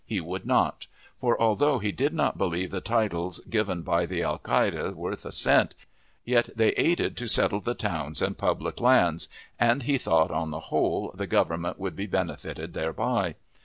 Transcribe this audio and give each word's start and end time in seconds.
he 0.03 0.19
would 0.19 0.47
not; 0.47 0.87
for, 1.19 1.39
although 1.39 1.77
he 1.77 1.91
did 1.91 2.11
not 2.11 2.35
believe 2.35 2.71
the 2.71 2.81
titles 2.81 3.37
given 3.47 3.83
by 3.83 4.03
the 4.07 4.21
alcaldes 4.23 4.95
worth 4.95 5.27
a 5.27 5.31
cent, 5.31 5.75
yet 6.25 6.49
they 6.55 6.69
aided 6.69 7.15
to 7.15 7.27
settle 7.27 7.59
the 7.61 7.75
towns 7.75 8.19
and 8.19 8.35
public 8.35 8.79
lands, 8.81 9.27
and 9.59 9.83
he 9.83 9.99
thought, 9.99 10.31
on 10.31 10.49
the 10.49 10.59
whole, 10.73 11.11
the 11.13 11.27
Government 11.27 11.77
would 11.77 11.95
be 11.95 12.07
benefited 12.07 12.73
thereby. 12.73 13.35